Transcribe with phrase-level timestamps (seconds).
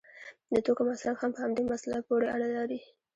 [0.51, 2.79] د توکو مصرف هم په همدې مسله پورې اړه لري.